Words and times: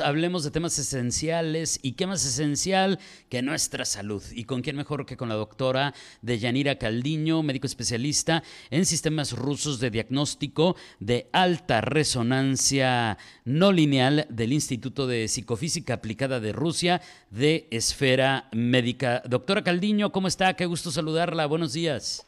hablemos 0.00 0.44
de 0.44 0.50
temas 0.50 0.78
esenciales 0.78 1.78
y 1.82 1.92
qué 1.92 2.06
más 2.06 2.24
esencial 2.24 2.98
que 3.28 3.42
nuestra 3.42 3.84
salud. 3.84 4.22
¿Y 4.32 4.44
con 4.44 4.62
quién 4.62 4.76
mejor 4.76 5.06
que 5.06 5.16
con 5.16 5.28
la 5.28 5.34
doctora 5.34 5.94
Deyanira 6.22 6.76
Caldiño, 6.78 7.42
médico 7.42 7.66
especialista 7.66 8.42
en 8.70 8.86
sistemas 8.86 9.32
rusos 9.32 9.80
de 9.80 9.90
diagnóstico 9.90 10.76
de 11.00 11.28
alta 11.32 11.80
resonancia 11.80 13.18
no 13.44 13.72
lineal 13.72 14.26
del 14.30 14.52
Instituto 14.52 15.06
de 15.06 15.28
Psicofísica 15.28 15.94
Aplicada 15.94 16.40
de 16.40 16.52
Rusia 16.52 17.00
de 17.30 17.68
Esfera 17.70 18.48
Médica? 18.52 19.22
Doctora 19.28 19.62
Caldiño, 19.62 20.12
¿cómo 20.12 20.28
está? 20.28 20.54
Qué 20.54 20.66
gusto 20.66 20.90
saludarla. 20.90 21.46
Buenos 21.46 21.72
días. 21.72 22.25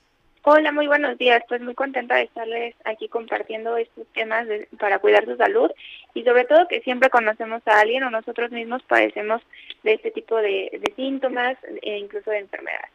Hola, 0.51 0.73
muy 0.73 0.87
buenos 0.87 1.19
días. 1.19 1.43
Pues 1.47 1.61
muy 1.61 1.75
contenta 1.75 2.15
de 2.15 2.23
estarles 2.23 2.75
aquí 2.87 3.07
compartiendo 3.09 3.77
estos 3.77 4.07
temas 4.15 4.47
para 4.81 4.99
cuidar 4.99 5.27
su 5.27 5.37
salud 5.37 5.71
y 6.15 6.23
sobre 6.23 6.47
todo 6.47 6.67
que 6.69 6.81
siempre 6.81 7.11
conocemos 7.11 7.61
a 7.67 7.81
alguien 7.81 8.03
o 8.05 8.11
nosotros 8.11 8.51
mismos 8.51 8.83
padecemos 8.85 9.43
de 9.83 9.93
este 9.93 10.11
tipo 10.11 10.39
de, 10.39 10.81
síntomas 10.97 11.59
e 11.83 11.99
incluso 11.99 12.31
de 12.31 12.39
enfermedades. 12.39 12.91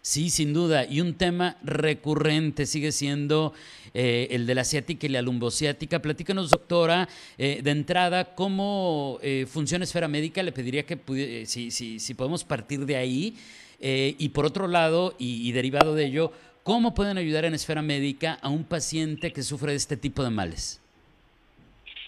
Sí, 0.00 0.30
sin 0.30 0.54
duda. 0.54 0.86
Y 0.86 1.02
un 1.02 1.12
tema 1.12 1.58
recurrente 1.62 2.64
sigue 2.64 2.90
siendo 2.90 3.52
eh, 3.92 4.28
el 4.30 4.46
de 4.46 4.54
la 4.54 4.64
ciática 4.64 5.04
y 5.04 5.10
la 5.10 5.20
lumbociática. 5.20 6.00
Platícanos, 6.00 6.48
doctora, 6.48 7.06
eh, 7.36 7.60
de 7.62 7.70
entrada, 7.70 8.34
cómo 8.34 9.18
eh, 9.20 9.44
funciona 9.46 9.84
Esfera 9.84 10.08
Médica. 10.08 10.42
Le 10.42 10.52
pediría 10.52 10.86
que 10.86 10.96
si, 11.44 11.70
si, 11.70 12.00
si, 12.00 12.14
podemos 12.14 12.44
partir 12.44 12.86
de 12.86 12.96
ahí. 12.96 13.36
y 13.78 14.28
por 14.30 14.46
otro 14.46 14.66
lado, 14.66 15.14
y 15.18 15.52
derivado 15.52 15.94
de 15.94 16.06
ello, 16.06 16.32
¿Cómo 16.68 16.92
pueden 16.92 17.16
ayudar 17.16 17.46
en 17.46 17.54
esfera 17.54 17.80
médica 17.80 18.36
a 18.42 18.50
un 18.50 18.62
paciente 18.62 19.32
que 19.32 19.40
sufre 19.40 19.70
de 19.70 19.78
este 19.78 19.96
tipo 19.96 20.22
de 20.22 20.28
males? 20.28 20.82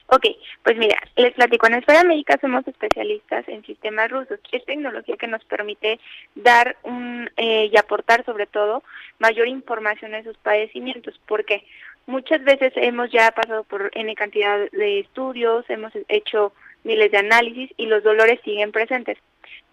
Ok, 0.09 0.27
pues 0.63 0.77
mira, 0.77 0.99
les 1.17 1.33
platico, 1.33 1.67
en 1.67 1.77
Esfera 1.77 2.05
Médica 2.05 2.37
somos 2.43 2.69
especialistas 2.69 3.49
en 3.49 3.65
sistemas 3.65 4.11
rusos. 4.11 4.39
Es 4.53 4.63
tecnología 4.67 5.17
que 5.17 5.29
nos 5.29 5.43
permite 5.47 5.99
dar 6.35 6.77
un, 6.83 7.31
eh, 7.39 7.71
y 7.73 7.79
aportar 7.79 8.23
sobre 8.27 8.47
todo 8.47 8.83
mayor 9.19 9.49
información 9.49 10.13
a 10.13 10.19
esos 10.19 10.37
padecimientos. 10.37 11.19
porque 11.27 11.65
Muchas 12.05 12.45
veces 12.45 12.75
hemos 12.77 13.11
ya 13.11 13.31
pasado 13.31 13.65
por 13.65 13.91
N 13.95 14.15
cantidad 14.15 14.71
de 14.73 15.01
estudios, 15.01 15.65
hemos 15.71 15.93
hecho 16.09 16.53
miles 16.85 17.11
de 17.11 17.17
análisis 17.17 17.71
y 17.79 17.87
los 17.87 18.03
dolores 18.03 18.39
siguen 18.45 18.73
presentes. 18.73 19.17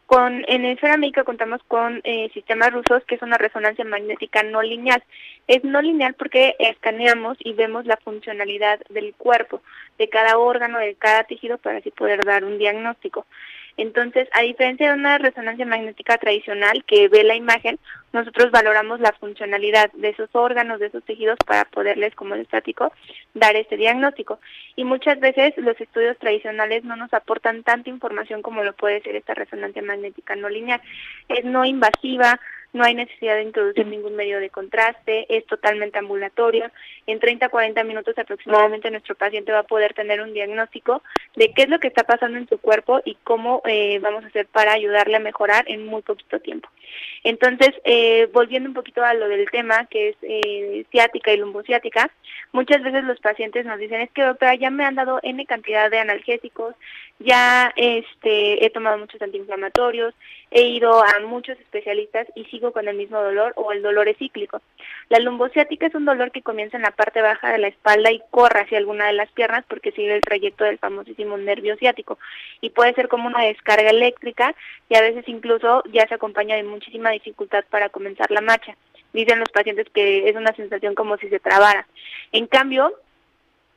Con, 0.07 0.45
en 0.47 0.63
Esfera 0.63 0.95
Médica 0.95 1.25
contamos 1.25 1.61
con 1.67 1.99
eh, 2.05 2.29
sistemas 2.33 2.71
rusos 2.71 3.03
que 3.05 3.15
es 3.15 3.21
una 3.21 3.37
resonancia 3.37 3.83
magnética 3.83 4.41
no 4.41 4.61
lineal. 4.61 5.03
Es 5.47 5.65
no 5.65 5.81
lineal 5.81 6.13
porque 6.13 6.55
escaneamos 6.59 7.37
y 7.41 7.51
vemos 7.53 7.85
la 7.85 7.97
funcionalidad 7.97 8.79
del 8.87 9.13
cuerpo, 9.15 9.61
de 9.97 10.07
cada 10.07 10.37
órgano, 10.37 10.79
de 10.79 10.95
cada 10.95 11.25
tejido 11.25 11.57
para 11.57 11.79
así 11.79 11.91
poder 11.91 12.23
dar 12.23 12.45
un 12.45 12.57
diagnóstico. 12.57 13.25
Entonces, 13.75 14.29
a 14.31 14.43
diferencia 14.43 14.87
de 14.87 14.97
una 14.97 15.17
resonancia 15.17 15.65
magnética 15.65 16.17
tradicional 16.17 16.85
que 16.85 17.09
ve 17.09 17.25
la 17.25 17.35
imagen, 17.35 17.77
nosotros 18.13 18.51
valoramos 18.51 18.99
la 18.99 19.11
funcionalidad 19.13 19.91
de 19.93 20.09
esos 20.09 20.29
órganos, 20.33 20.79
de 20.79 20.87
esos 20.87 21.03
tejidos 21.03 21.37
para 21.45 21.65
poderles, 21.65 22.15
como 22.15 22.35
el 22.35 22.41
estático, 22.41 22.91
dar 23.33 23.55
este 23.55 23.77
diagnóstico. 23.77 24.39
Y 24.75 24.83
muchas 24.83 25.19
veces 25.19 25.53
los 25.57 25.79
estudios 25.79 26.17
tradicionales 26.17 26.83
no 26.83 26.95
nos 26.95 27.13
aportan 27.13 27.63
tanta 27.63 27.89
información 27.89 28.41
como 28.41 28.63
lo 28.63 28.73
puede 28.73 29.01
ser 29.01 29.15
esta 29.15 29.33
resonancia 29.33 29.81
magnética 29.81 30.35
no 30.35 30.49
lineal. 30.49 30.81
Es 31.27 31.43
no 31.45 31.65
invasiva, 31.65 32.39
no 32.73 32.83
hay 32.83 32.95
necesidad 32.95 33.35
de 33.35 33.43
introducir 33.43 33.87
ningún 33.87 34.15
medio 34.15 34.39
de 34.39 34.49
contraste, 34.49 35.25
es 35.35 35.45
totalmente 35.45 35.99
ambulatorio. 35.99 36.69
En 37.05 37.19
30 37.19 37.45
a 37.45 37.49
40 37.49 37.83
minutos 37.83 38.17
aproximadamente 38.17 38.91
nuestro 38.91 39.15
paciente 39.15 39.51
va 39.51 39.59
a 39.59 39.63
poder 39.63 39.93
tener 39.93 40.21
un 40.21 40.33
diagnóstico 40.33 41.01
de 41.35 41.53
qué 41.53 41.63
es 41.63 41.69
lo 41.69 41.79
que 41.79 41.87
está 41.87 42.03
pasando 42.03 42.37
en 42.37 42.47
su 42.47 42.57
cuerpo 42.57 43.01
y 43.05 43.15
cómo 43.23 43.61
eh, 43.65 43.99
vamos 43.99 44.23
a 44.23 44.27
hacer 44.27 44.47
para 44.47 44.73
ayudarle 44.73 45.17
a 45.17 45.21
mejorar 45.21 45.65
en 45.67 45.85
muy 45.85 46.01
poquito 46.01 46.39
tiempo. 46.39 46.69
Entonces, 47.23 47.71
eh, 47.83 48.29
volviendo 48.33 48.69
un 48.69 48.75
poquito 48.75 49.03
a 49.03 49.13
lo 49.13 49.27
del 49.27 49.49
tema, 49.49 49.85
que 49.85 50.09
es 50.09 50.15
eh, 50.21 50.85
ciática 50.91 51.33
y 51.33 51.37
lumbociática, 51.37 52.09
muchas 52.51 52.81
veces 52.81 53.03
los 53.03 53.19
pacientes 53.19 53.65
nos 53.65 53.79
dicen, 53.79 54.01
es 54.01 54.11
que 54.11 54.23
doctora, 54.23 54.55
ya 54.55 54.69
me 54.69 54.85
han 54.85 54.95
dado 54.95 55.19
N 55.23 55.45
cantidad 55.45 55.89
de 55.89 55.99
analgésicos, 55.99 56.75
ya 57.19 57.73
este, 57.75 58.65
he 58.65 58.69
tomado 58.69 58.97
muchos 58.97 59.21
antiinflamatorios, 59.21 60.13
he 60.51 60.63
ido 60.63 61.03
a 61.03 61.19
muchos 61.25 61.59
especialistas 61.59 62.27
y 62.35 62.45
con 62.61 62.87
el 62.87 62.95
mismo 62.95 63.21
dolor 63.21 63.53
o 63.55 63.71
el 63.71 63.81
dolor 63.81 64.07
es 64.07 64.17
cíclico. 64.17 64.61
La 65.09 65.19
lumbociática 65.19 65.87
es 65.87 65.95
un 65.95 66.05
dolor 66.05 66.31
que 66.31 66.41
comienza 66.41 66.77
en 66.77 66.83
la 66.83 66.91
parte 66.91 67.21
baja 67.21 67.51
de 67.51 67.59
la 67.59 67.67
espalda 67.67 68.11
y 68.11 68.21
corre 68.31 68.61
hacia 68.61 68.77
alguna 68.77 69.07
de 69.07 69.13
las 69.13 69.31
piernas 69.31 69.63
porque 69.67 69.91
sigue 69.91 70.15
el 70.15 70.21
trayecto 70.21 70.63
del 70.63 70.79
famosísimo 70.79 71.37
nervio 71.37 71.77
ciático 71.77 72.17
y 72.61 72.71
puede 72.71 72.93
ser 72.93 73.07
como 73.07 73.27
una 73.27 73.43
descarga 73.43 73.89
eléctrica 73.89 74.53
y 74.89 74.95
a 74.95 75.01
veces 75.01 75.27
incluso 75.27 75.83
ya 75.91 76.07
se 76.07 76.15
acompaña 76.15 76.55
de 76.55 76.63
muchísima 76.63 77.11
dificultad 77.11 77.63
para 77.69 77.89
comenzar 77.89 78.29
la 78.31 78.41
marcha. 78.41 78.75
Dicen 79.13 79.39
los 79.39 79.49
pacientes 79.49 79.87
que 79.93 80.27
es 80.29 80.35
una 80.35 80.53
sensación 80.55 80.95
como 80.95 81.17
si 81.17 81.29
se 81.29 81.39
trabara. 81.39 81.87
En 82.31 82.47
cambio, 82.47 82.93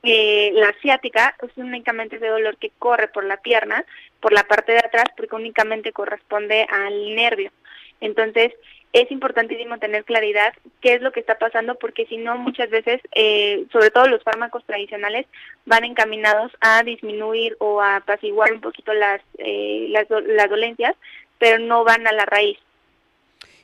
eh, 0.03 0.53
la 0.55 0.73
ciática 0.81 1.37
es 1.43 1.51
únicamente 1.57 2.17
ese 2.17 2.27
dolor 2.27 2.57
que 2.57 2.73
corre 2.79 3.09
por 3.09 3.25
la 3.25 3.37
pierna, 3.37 3.85
por 4.21 4.33
la 4.33 4.45
parte 4.45 4.73
de 4.73 4.79
atrás, 4.79 5.05
porque 5.17 5.37
únicamente 5.37 5.93
corresponde 5.93 6.67
al 6.71 7.15
nervio. 7.15 7.51
Entonces, 8.01 8.53
es 8.93 9.11
importantísimo 9.13 9.79
tener 9.79 10.05
claridad 10.05 10.53
qué 10.81 10.95
es 10.95 11.03
lo 11.03 11.13
que 11.13 11.21
está 11.21 11.39
pasando, 11.39 11.77
porque 11.77 12.07
si 12.07 12.17
no, 12.17 12.37
muchas 12.37 12.71
veces, 12.71 13.01
eh, 13.15 13.65
sobre 13.73 13.91
todo 13.91 14.09
los 14.09 14.23
fármacos 14.23 14.65
tradicionales, 14.65 15.27
van 15.65 15.85
encaminados 15.85 16.51
a 16.61 16.83
disminuir 16.83 17.57
o 17.61 17.81
a 17.81 17.97
apaciguar 17.97 18.53
un 18.53 18.61
poquito 18.61 18.93
las, 18.93 19.21
eh, 19.39 19.87
las, 19.91 20.07
las 20.11 20.51
dolencias, 20.51 20.97
pero 21.39 21.59
no 21.59 21.85
van 21.85 22.07
a 22.07 22.13
la 22.13 22.27
raíz. 22.27 22.59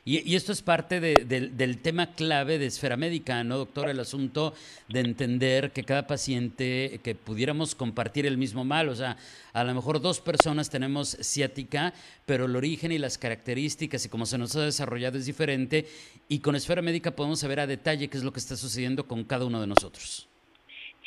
Y, 0.09 0.37
esto 0.37 0.53
es 0.53 0.61
parte 0.61 1.01
del 1.01 1.77
tema 1.79 2.13
clave 2.13 2.57
de 2.57 2.67
esfera 2.67 2.95
médica, 2.95 3.43
¿no, 3.43 3.57
doctor? 3.57 3.89
El 3.89 3.99
asunto 3.99 4.53
de 4.87 5.01
entender 5.01 5.73
que 5.73 5.83
cada 5.83 6.07
paciente, 6.07 7.01
que 7.03 7.13
pudiéramos 7.13 7.75
compartir 7.75 8.25
el 8.25 8.37
mismo 8.37 8.63
mal, 8.63 8.87
o 8.87 8.95
sea, 8.95 9.17
a 9.51 9.65
lo 9.65 9.75
mejor 9.75 9.99
dos 9.99 10.21
personas 10.21 10.69
tenemos 10.69 11.17
ciática, 11.19 11.93
pero 12.25 12.45
el 12.45 12.55
origen 12.55 12.93
y 12.93 12.99
las 12.99 13.17
características 13.17 14.05
y 14.05 14.07
cómo 14.07 14.25
se 14.25 14.37
nos 14.37 14.55
ha 14.55 14.61
desarrollado 14.61 15.17
es 15.17 15.25
diferente, 15.25 15.85
y 16.29 16.39
con 16.39 16.55
esfera 16.55 16.81
médica 16.81 17.11
podemos 17.11 17.41
saber 17.41 17.59
a 17.59 17.67
detalle 17.67 18.07
qué 18.07 18.17
es 18.17 18.23
lo 18.23 18.31
que 18.31 18.39
está 18.39 18.55
sucediendo 18.55 19.09
con 19.09 19.25
cada 19.25 19.43
uno 19.43 19.59
de 19.59 19.67
nosotros. 19.67 20.29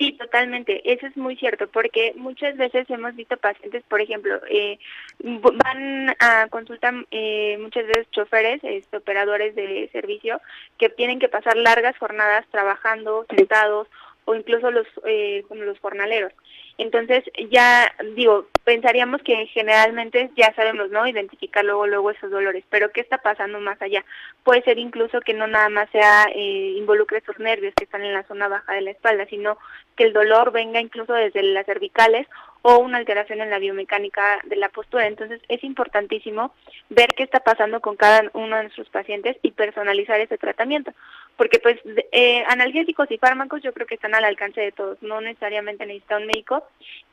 Sí, 0.01 0.13
totalmente. 0.13 0.81
Eso 0.91 1.07
es 1.07 1.15
muy 1.15 1.37
cierto, 1.37 1.69
porque 1.69 2.15
muchas 2.17 2.57
veces 2.57 2.89
hemos 2.89 3.15
visto 3.17 3.37
pacientes, 3.37 3.83
por 3.87 4.01
ejemplo, 4.01 4.41
eh, 4.49 4.79
van 5.19 6.17
a 6.19 6.47
consultar 6.49 6.95
eh, 7.11 7.59
muchas 7.61 7.87
veces 7.87 8.11
choferes, 8.11 8.65
este, 8.65 8.97
operadores 8.97 9.55
de 9.55 9.91
servicio, 9.93 10.41
que 10.79 10.89
tienen 10.89 11.19
que 11.19 11.29
pasar 11.29 11.55
largas 11.59 11.99
jornadas 11.99 12.47
trabajando, 12.51 13.27
sentados, 13.29 13.89
o 14.25 14.35
incluso 14.35 14.71
los, 14.71 14.87
eh, 15.05 15.45
los 15.51 15.79
jornaleros. 15.81 16.33
Entonces, 16.81 17.23
ya 17.51 17.93
digo, 18.15 18.47
pensaríamos 18.65 19.21
que 19.23 19.47
generalmente 19.49 20.31
ya 20.35 20.55
sabemos, 20.55 20.91
¿no? 20.91 21.07
Identificar 21.07 21.63
luego, 21.63 21.87
luego 21.87 22.11
esos 22.11 22.31
dolores, 22.31 22.65
pero 22.71 22.91
¿qué 22.91 23.03
está 23.03 23.19
pasando 23.19 23.61
más 23.61 23.81
allá? 23.83 24.03
Puede 24.45 24.63
ser 24.63 24.79
incluso 24.79 25.21
que 25.21 25.35
no 25.35 25.47
nada 25.47 25.69
más 25.69 25.91
sea 25.91 26.25
eh, 26.35 26.75
involucre 26.79 27.19
esos 27.19 27.39
nervios 27.39 27.75
que 27.75 27.85
están 27.85 28.03
en 28.03 28.15
la 28.15 28.23
zona 28.23 28.49
baja 28.49 28.73
de 28.73 28.81
la 28.81 28.93
espalda, 28.93 29.27
sino 29.27 29.59
que 29.95 30.05
el 30.05 30.15
dolor 30.15 30.53
venga 30.53 30.81
incluso 30.81 31.13
desde 31.13 31.43
las 31.43 31.67
cervicales 31.67 32.27
o 32.63 32.79
una 32.79 32.99
alteración 32.99 33.41
en 33.41 33.51
la 33.51 33.59
biomecánica 33.59 34.39
de 34.45 34.57
la 34.57 34.69
postura. 34.69 35.07
Entonces 35.07 35.41
es 35.49 35.63
importantísimo 35.65 36.55
ver 36.89 37.09
qué 37.17 37.23
está 37.23 37.41
pasando 37.41 37.81
con 37.81 37.97
cada 37.97 38.31
uno 38.35 38.57
de 38.57 38.65
nuestros 38.65 38.89
pacientes 38.91 39.37
y 39.43 39.53
personalizar 39.53 40.21
ese 40.21 40.39
tratamiento, 40.39 40.93
porque 41.37 41.59
pues 41.59 41.79
eh, 42.13 42.45
analgésicos 42.49 43.11
y 43.11 43.19
fármacos 43.19 43.63
yo 43.63 43.73
creo 43.73 43.87
que 43.87 43.95
están 43.95 44.15
al 44.15 44.25
alcance 44.25 44.61
de 44.61 44.73
todos, 44.73 45.03
no 45.03 45.21
necesariamente 45.21 45.87
necesita 45.87 46.19
un 46.19 46.27
médico, 46.27 46.65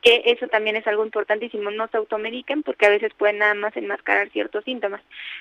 que 0.02 0.22
eso 0.26 0.48
también 0.48 0.76
es 0.76 0.86
algo 0.86 1.04
importantísimo, 1.04 1.70
no 1.70 1.88
se 1.88 1.96
automediquen 1.96 2.62
porque 2.62 2.86
a 2.86 2.90
veces 2.90 3.12
pueden 3.14 3.38
nada 3.38 3.54
más 3.54 3.76
enmascarar 3.76 4.30
ciertos 4.30 4.64
síntomas, 4.64 5.00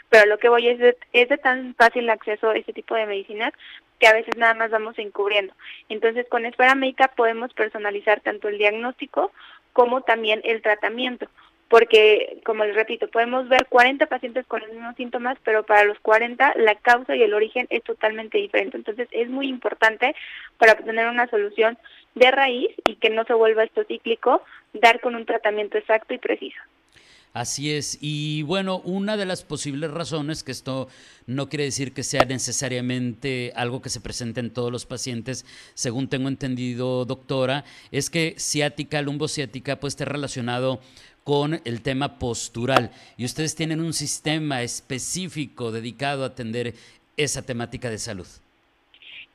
pero 0.09 0.25
lo 0.27 0.37
que 0.37 0.49
voy 0.49 0.67
es 0.67 0.79
de, 0.79 0.97
es 1.13 1.29
de 1.29 1.37
tan 1.37 1.75
fácil 1.75 2.09
acceso 2.09 2.49
a 2.49 2.57
este 2.57 2.73
tipo 2.73 2.95
de 2.95 3.05
medicinas 3.05 3.53
que 3.99 4.07
a 4.07 4.13
veces 4.13 4.37
nada 4.37 4.53
más 4.53 4.69
vamos 4.69 4.97
encubriendo. 4.99 5.53
Entonces, 5.89 6.27
con 6.29 6.45
Esfera 6.45 6.75
Médica 6.75 7.11
podemos 7.15 7.53
personalizar 7.53 8.21
tanto 8.21 8.47
el 8.47 8.57
diagnóstico 8.57 9.31
como 9.77 10.01
también 10.01 10.41
el 10.43 10.63
tratamiento, 10.63 11.27
porque, 11.69 12.41
como 12.43 12.65
les 12.65 12.75
repito, 12.75 13.07
podemos 13.09 13.47
ver 13.47 13.67
40 13.69 14.07
pacientes 14.07 14.43
con 14.47 14.61
los 14.61 14.71
mismos 14.71 14.95
síntomas, 14.95 15.37
pero 15.43 15.67
para 15.67 15.83
los 15.83 15.99
40 15.99 16.55
la 16.55 16.73
causa 16.73 17.15
y 17.15 17.21
el 17.21 17.35
origen 17.35 17.67
es 17.69 17.83
totalmente 17.83 18.39
diferente. 18.39 18.75
Entonces, 18.75 19.07
es 19.11 19.29
muy 19.29 19.47
importante 19.47 20.15
para 20.57 20.71
obtener 20.73 21.07
una 21.09 21.27
solución 21.27 21.77
de 22.15 22.31
raíz 22.31 22.71
y 22.85 22.95
que 22.95 23.11
no 23.11 23.23
se 23.25 23.35
vuelva 23.35 23.65
esto 23.65 23.83
cíclico, 23.83 24.41
dar 24.73 24.99
con 24.99 25.13
un 25.13 25.27
tratamiento 25.27 25.77
exacto 25.77 26.15
y 26.15 26.17
preciso. 26.17 26.59
Así 27.37 27.71
es. 27.71 27.99
Y 28.01 28.41
bueno, 28.41 28.79
una 28.79 29.15
de 29.15 29.27
las 29.27 29.43
posibles 29.43 29.91
razones, 29.91 30.43
que 30.43 30.51
esto 30.51 30.87
no 31.27 31.49
quiere 31.49 31.65
decir 31.65 31.93
que 31.93 32.01
sea 32.01 32.25
necesariamente 32.25 33.53
algo 33.55 33.79
que 33.79 33.91
se 33.91 34.01
presente 34.01 34.39
en 34.39 34.49
todos 34.49 34.71
los 34.71 34.87
pacientes, 34.87 35.45
según 35.75 36.09
tengo 36.09 36.29
entendido, 36.29 37.05
doctora, 37.05 37.63
es 37.91 38.09
que 38.09 38.33
ciática, 38.39 39.03
lumbociática 39.03 39.79
puede 39.79 39.89
estar 39.89 40.11
relacionado 40.11 40.79
con 41.23 41.61
el 41.63 41.83
tema 41.83 42.17
postural. 42.17 42.89
Y 43.17 43.25
ustedes 43.25 43.53
tienen 43.53 43.81
un 43.81 43.93
sistema 43.93 44.63
específico 44.63 45.71
dedicado 45.71 46.23
a 46.23 46.27
atender 46.29 46.73
esa 47.17 47.43
temática 47.43 47.91
de 47.91 47.99
salud. 47.99 48.27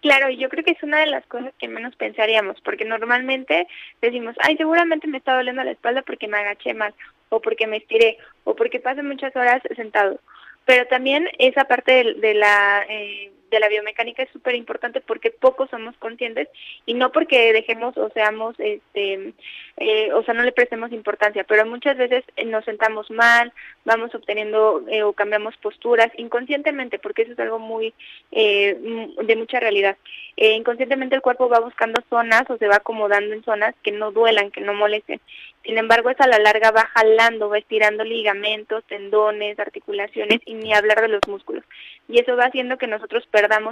Claro, 0.03 0.29
yo 0.31 0.49
creo 0.49 0.65
que 0.65 0.73
es 0.73 0.83
una 0.83 0.99
de 0.99 1.07
las 1.07 1.25
cosas 1.27 1.55
que 1.61 1.69
menos 1.69 1.95
pensaríamos, 1.95 2.61
porque 2.63 2.85
normalmente 2.85 3.69
decimos, 4.01 4.35
ay, 4.41 4.57
seguramente 4.57 5.07
me 5.07 5.19
está 5.19 5.37
doliendo 5.37 5.63
la 5.63 5.71
espalda 5.71 6.03
porque 6.03 6.27
me 6.27 6.39
agaché 6.39 6.75
mal, 6.75 6.93
o 7.33 7.41
porque 7.41 7.67
me 7.67 7.79
estiré, 7.79 8.19
o 8.45 8.55
porque 8.55 8.79
pasé 8.79 9.03
muchas 9.03 9.35
horas 9.35 9.63
sentado. 9.75 10.21
Pero 10.65 10.87
también 10.87 11.29
esa 11.39 11.65
parte 11.65 11.93
de, 11.93 12.15
de 12.15 12.35
la 12.35 12.85
eh, 12.89 13.32
de 13.53 13.61
la 13.61 13.69
biomecánica 13.69 14.23
es 14.23 14.31
súper 14.31 14.55
importante 14.55 15.01
porque 15.01 15.31
pocos 15.31 15.71
somos 15.71 15.97
conscientes 15.99 16.49
y 16.87 16.95
no 16.95 17.13
porque 17.13 17.53
dejemos 17.53 17.97
o 17.97 18.11
seamos, 18.11 18.55
este, 18.59 19.33
eh, 19.77 20.13
o 20.13 20.23
sea, 20.25 20.35
no 20.35 20.43
le 20.43 20.53
prestemos 20.53 20.93
importancia, 20.93 21.45
pero 21.45 21.67
muchas 21.67 21.97
veces 21.97 22.25
eh, 22.37 22.45
nos 22.45 22.65
sentamos 22.65 23.11
mal, 23.11 23.53
vamos 23.85 24.15
obteniendo 24.15 24.85
eh, 24.89 25.03
o 25.03 25.13
cambiamos 25.13 25.57
posturas 25.59 26.11
inconscientemente, 26.17 26.99
porque 26.99 27.23
eso 27.23 27.33
es 27.33 27.39
algo 27.39 27.59
muy 27.59 27.95
de 28.31 29.37
mucha 29.37 29.61
realidad. 29.61 29.97
inconscientemente 30.37 31.15
el 31.15 31.23
cuerpo 31.23 31.49
va 31.49 31.61
buscando 31.61 32.03
zonas 32.09 32.49
o 32.49 32.57
se 32.57 32.67
va 32.67 32.77
acomodando 32.77 33.35
en 33.35 33.45
zonas 33.45 33.75
que 33.83 33.93
no 33.93 34.11
duelan, 34.11 34.51
que 34.51 34.63
no 34.63 34.73
molesten. 34.75 35.21
Sin 35.65 35.79
embargo, 35.79 36.11
eso 36.11 36.23
a 36.25 36.27
la 36.27 36.39
larga 36.39 36.73
va 36.73 36.91
jalando, 36.93 37.49
va 37.49 37.59
estirando 37.59 38.03
ligamentos, 38.03 38.85
tendones, 38.85 39.59
articulaciones 39.61 40.41
y 40.45 40.55
ni 40.55 40.75
hablar 40.75 41.01
de 41.01 41.09
los 41.09 41.21
músculos. 41.29 41.65
Y 42.09 42.21
eso 42.21 42.37
va 42.37 42.47
haciendo 42.47 42.79
que 42.79 42.89
nosotros 42.89 43.27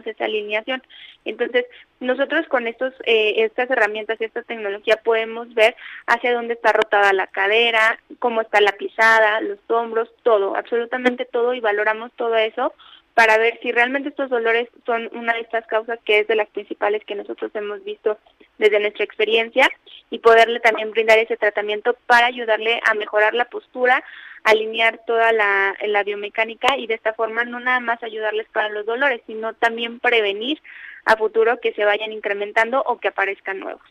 esa 0.07 0.25
alineación. 0.25 0.83
Entonces, 1.25 1.67
nosotros 2.01 2.47
con 2.49 2.67
estos, 2.67 2.95
eh, 3.05 3.45
estas 3.45 3.71
herramientas 3.71 4.21
y 4.21 4.25
esta 4.25 4.43
tecnología 4.43 4.97
podemos 4.97 5.53
ver 5.55 5.77
hacia 6.07 6.33
dónde 6.33 6.55
está 6.55 6.73
rotada 6.73 7.13
la 7.13 7.27
cadera, 7.27 7.99
cómo 8.19 8.41
está 8.41 8.61
la 8.61 8.73
pisada, 8.73 9.41
los 9.41 9.59
hombros, 9.69 10.11
todo, 10.23 10.57
absolutamente 10.57 11.25
todo 11.25 11.55
y 11.55 11.61
valoramos 11.61 12.11
todo 12.17 12.37
eso 12.37 12.73
para 13.15 13.39
ver 13.39 13.59
si 13.61 13.73
realmente 13.73 14.11
estos 14.11 14.31
dolores 14.31 14.69
son 14.87 15.11
una 15.13 15.35
de 15.35 15.41
estas 15.41 15.67
causas 15.67 15.99
que 16.05 16.21
es 16.21 16.29
de 16.29 16.37
las 16.37 16.49
principales 16.49 17.05
que 17.05 17.15
nosotros 17.15 17.51
hemos 17.55 17.83
visto 17.85 18.19
desde 18.59 18.81
nuestra 18.81 19.05
experiencia 19.05 19.69
y 20.11 20.19
poderle 20.21 20.61
también 20.61 20.91
brindar 20.91 21.19
ese 21.19 21.37
tratamiento 21.37 21.97
para 22.07 22.27
ayudarle 22.27 22.81
a 22.85 22.95
mejorar 22.95 23.35
la 23.35 23.47
postura, 23.47 24.03
alinear 24.45 25.01
toda 25.07 25.33
la, 25.33 25.77
la 25.87 26.03
biomecánica 26.05 26.77
y 26.77 26.87
de 26.87 26.95
esta 26.95 27.15
forma 27.15 27.45
no 27.45 27.61
nada 27.61 27.81
más 27.81 28.03
ayudarles 28.03 28.47
para 28.53 28.69
los 28.69 28.87
dolores, 28.87 29.21
sino 29.27 29.55
también 29.55 30.01
prevenir 30.01 30.61
a 31.05 31.17
futuro 31.17 31.61
que 31.61 31.73
se 31.73 31.85
vayan 31.85 32.13
incrementando 32.13 32.83
o 32.87 32.99
que 32.99 33.09
aparezcan 33.09 33.61
nuevos. 33.61 33.83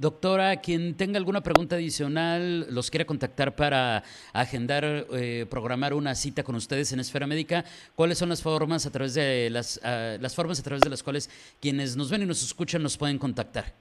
Doctora, 0.00 0.56
quien 0.56 0.96
tenga 0.96 1.18
alguna 1.18 1.42
pregunta 1.42 1.76
adicional, 1.76 2.74
los 2.74 2.90
quiera 2.90 3.04
contactar 3.04 3.54
para 3.54 4.02
agendar, 4.32 5.04
eh, 5.12 5.44
programar 5.50 5.92
una 5.92 6.14
cita 6.14 6.42
con 6.42 6.54
ustedes 6.54 6.90
en 6.94 7.00
Esfera 7.00 7.26
Médica, 7.26 7.66
¿cuáles 7.96 8.16
son 8.16 8.30
las 8.30 8.42
formas 8.42 8.86
a 8.86 8.90
través 8.90 9.12
de 9.12 9.50
las, 9.50 9.78
ah, 9.84 10.16
las 10.18 10.34
formas 10.34 10.58
a 10.58 10.62
través 10.62 10.80
de 10.80 10.88
las 10.88 11.02
cuales 11.02 11.28
quienes 11.60 11.98
nos 11.98 12.10
ven 12.10 12.22
y 12.22 12.24
nos 12.24 12.42
escuchan 12.42 12.82
nos 12.82 12.96
pueden 12.96 13.18
contactar? 13.18 13.74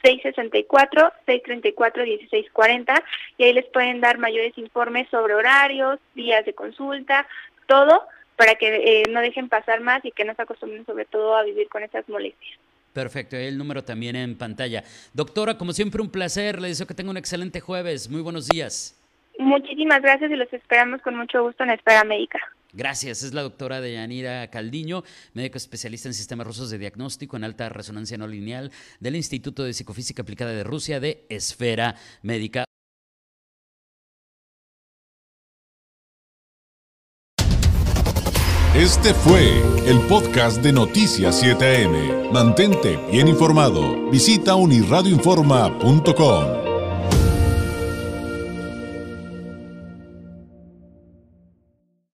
664-634-1640 0.05 3.03
y 3.37 3.45
ahí 3.45 3.55
les 3.55 3.67
pueden 3.67 4.01
dar 4.01 4.19
mayores 4.19 4.57
informes 4.59 5.09
sobre 5.11 5.35
horarios, 5.35 5.99
días 6.15 6.45
de 6.45 6.55
consulta, 6.55 7.27
todo 7.67 8.05
para 8.37 8.55
que 8.55 8.77
eh, 8.77 9.03
no 9.11 9.21
dejen 9.21 9.49
pasar 9.49 9.81
más 9.81 10.05
y 10.05 10.13
que 10.13 10.25
no 10.25 10.37
se 10.37 10.43
acostumbren 10.43 10.87
sobre 10.87 11.05
todo 11.07 11.37
a 11.37 11.43
vivir 11.43 11.69
con 11.69 11.83
esas 11.83 12.09
molestias. 12.09 12.61
Perfecto, 12.93 13.37
el 13.37 13.59
número 13.59 13.83
también 13.83 14.15
en 14.15 14.39
pantalla. 14.39 14.85
Doctora, 15.15 15.59
como 15.59 15.73
siempre 15.73 16.01
un 16.03 16.11
placer, 16.11 16.61
le 16.61 16.69
deseo 16.69 16.87
que 16.87 16.95
tenga 16.95 17.11
un 17.11 17.17
excelente 17.17 17.59
jueves. 17.61 18.09
Muy 18.09 18.21
buenos 18.21 18.47
días. 18.47 18.98
Muchísimas 19.39 20.03
gracias 20.03 20.31
y 20.31 20.37
los 20.37 20.53
esperamos 20.53 21.01
con 21.01 21.17
mucho 21.17 21.43
gusto 21.43 21.63
en 21.63 21.71
Espera 21.71 22.05
Médica. 22.05 22.39
Gracias, 22.73 23.23
es 23.23 23.33
la 23.33 23.43
doctora 23.43 23.81
Deyanira 23.81 24.49
Caldiño, 24.51 25.05
médico 25.33 25.57
especialista 25.57 26.09
en 26.09 26.15
sistemas 26.15 26.47
rusos 26.47 26.71
de 26.71 26.79
diagnóstico 26.79 27.37
en 27.37 27.45
alta 27.45 27.69
resonancia 27.69 28.19
no 28.19 28.27
lineal 28.27 28.73
del 29.01 29.17
Instituto 29.17 29.65
de 29.65 29.73
Psicofísica 29.73 30.23
Aplicada 30.23 30.53
de 30.53 30.65
Rusia 30.65 31.01
de 31.01 31.25
Esfera 31.31 31.95
Médica. 32.23 32.65
Este 38.75 39.15
fue 39.15 39.63
el 39.89 39.99
podcast 40.09 40.63
de 40.63 40.73
Noticias 40.73 41.43
7am. 41.43 42.31
Mantente 42.31 42.99
bien 43.11 43.27
informado. 43.27 44.09
Visita 44.11 44.55
unirradioinforma.com. 44.55 46.58